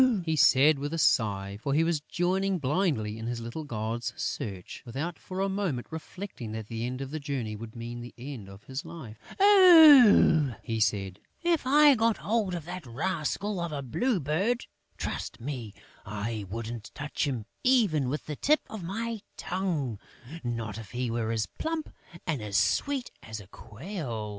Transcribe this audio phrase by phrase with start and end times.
[0.25, 4.81] he said, with a sigh, for he was joining blindly in his little gods' search,
[4.83, 8.49] without for a moment reflecting that the end of the journey would mean the end
[8.49, 9.19] of his life.
[9.39, 14.65] "Ah," he said, "if I got hold of that rascal of a Blue Bird,
[14.97, 15.71] trust me,
[16.03, 19.99] I wouldn't touch him even with the tip of my tongue,
[20.43, 21.89] not if he were as plump
[22.25, 24.29] and sweet as a quail!"